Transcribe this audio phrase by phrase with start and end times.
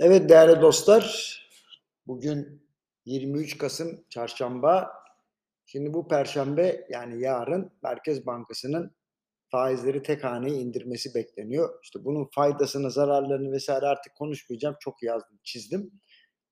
[0.00, 1.38] Evet değerli dostlar,
[2.06, 2.62] bugün
[3.04, 4.92] 23 Kasım Çarşamba.
[5.66, 8.96] Şimdi bu Perşembe yani yarın Merkez Bankası'nın
[9.48, 11.78] faizleri tek haneye indirmesi bekleniyor.
[11.82, 14.76] İşte bunun faydasını, zararlarını vesaire artık konuşmayacağım.
[14.80, 15.90] Çok yazdım, çizdim.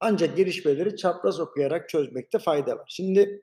[0.00, 2.86] Ancak gelişmeleri çapraz okuyarak çözmekte fayda var.
[2.88, 3.40] Şimdi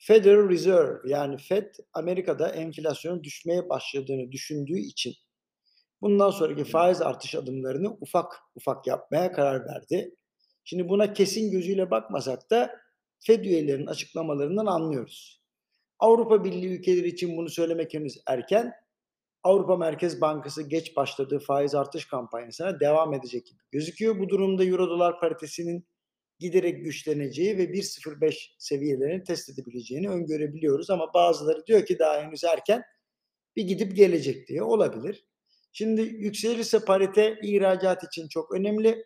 [0.00, 5.14] Federal Reserve yani Fed Amerika'da enflasyonun düşmeye başladığını düşündüğü için
[6.02, 10.14] bundan sonraki faiz artış adımlarını ufak ufak yapmaya karar verdi.
[10.64, 12.80] Şimdi buna kesin gözüyle bakmasak da
[13.20, 15.42] Fed üyelerinin açıklamalarından anlıyoruz.
[15.98, 18.72] Avrupa Birliği ülkeleri için bunu söylemek henüz erken.
[19.42, 24.18] Avrupa Merkez Bankası geç başladığı faiz artış kampanyasına devam edecek gibi gözüküyor.
[24.18, 25.86] Bu durumda Euro dolar paritesinin
[26.38, 30.90] giderek güçleneceği ve 1.05 seviyelerini test edebileceğini öngörebiliyoruz.
[30.90, 32.82] Ama bazıları diyor ki daha henüz erken
[33.56, 35.24] bir gidip gelecek diye olabilir.
[35.72, 39.04] Şimdi yükselirse parite ihracat için çok önemli.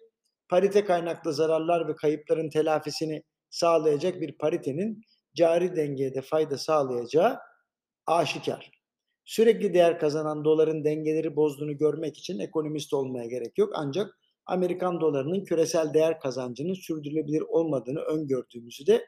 [0.48, 5.02] Parite kaynaklı zararlar ve kayıpların telafisini sağlayacak bir paritenin
[5.34, 7.38] cari dengeye de fayda sağlayacağı
[8.06, 8.70] aşikar.
[9.24, 13.72] Sürekli değer kazanan doların dengeleri bozduğunu görmek için ekonomist olmaya gerek yok.
[13.74, 19.06] Ancak Amerikan dolarının küresel değer kazancının sürdürülebilir olmadığını öngördüğümüzü de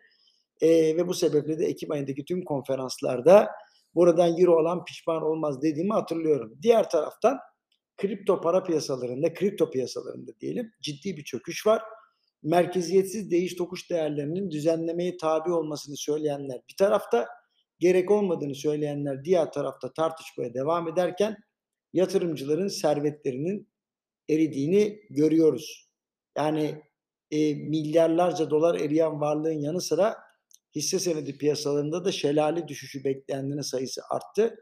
[0.60, 3.48] e, ve bu sebeple de Ekim ayındaki tüm konferanslarda
[3.94, 6.58] buradan euro olan pişman olmaz dediğimi hatırlıyorum.
[6.62, 7.38] Diğer taraftan
[7.96, 11.82] kripto para piyasalarında, kripto piyasalarında diyelim ciddi bir çöküş var.
[12.42, 17.28] Merkeziyetsiz değiş tokuş değerlerinin düzenlemeye tabi olmasını söyleyenler bir tarafta,
[17.78, 21.36] gerek olmadığını söyleyenler diğer tarafta tartışmaya devam ederken
[21.92, 23.68] yatırımcıların servetlerinin
[24.28, 25.88] eridiğini görüyoruz.
[26.36, 26.82] Yani
[27.30, 30.16] e, milyarlarca dolar eriyen varlığın yanı sıra
[30.74, 34.56] hisse senedi piyasalarında da şelale düşüşü beklendiğinin sayısı arttı.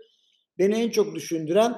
[0.58, 1.76] Beni en çok düşündüren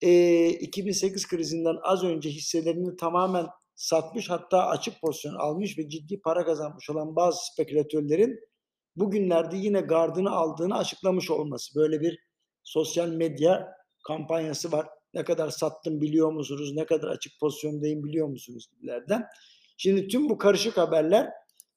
[0.00, 6.44] e, 2008 krizinden az önce hisselerini tamamen satmış hatta açık pozisyon almış ve ciddi para
[6.44, 8.40] kazanmış olan bazı spekülatörlerin
[8.96, 11.80] bugünlerde yine gardını aldığını açıklamış olması.
[11.80, 12.18] Böyle bir
[12.62, 13.68] sosyal medya
[14.06, 14.86] kampanyası var.
[15.14, 16.72] Ne kadar sattım biliyor musunuz?
[16.74, 19.26] Ne kadar açık pozisyondayım biliyor musunuz gibilerden.
[19.76, 21.28] Şimdi tüm bu karışık haberler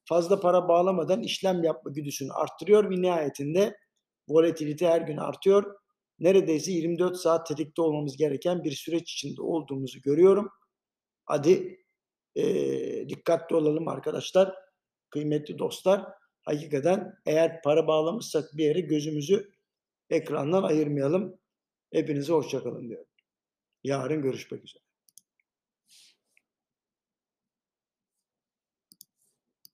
[0.06, 3.78] fazla para bağlamadan işlem yapma güdüsünü arttırıyor ve nihayetinde
[4.28, 5.76] volatilite her gün artıyor.
[6.20, 10.50] Neredeyse 24 saat tetikte olmamız gereken bir süreç içinde olduğumuzu görüyorum.
[11.26, 11.86] Hadi
[12.36, 12.46] e,
[13.10, 14.56] dikkatli olalım arkadaşlar,
[15.10, 16.06] kıymetli dostlar.
[16.44, 19.52] Hakikaten eğer para bağlamışsak bir yere gözümüzü
[20.10, 21.40] ekrandan ayırmayalım.
[21.94, 23.08] Hepinize hoşçakalın diyorum.
[23.84, 24.85] Yarın görüşmek üzere.